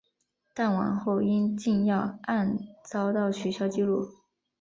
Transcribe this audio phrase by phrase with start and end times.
[0.55, 4.09] 但往后因禁药案遭到取消记录。